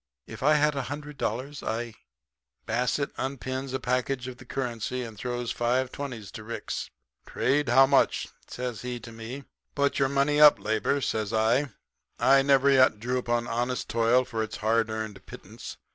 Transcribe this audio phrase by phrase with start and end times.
[0.25, 1.93] If I had a hundred dollars I'
[2.65, 6.89] "Basset unpins a package of the currency and throws five twenties to Ricks.
[7.27, 9.43] "'Trade, how much?' he says to me.
[9.75, 11.69] "'Put your money up, Labor,' says I.
[12.17, 15.77] 'I never yet drew upon honest toil for its hard earned pittance.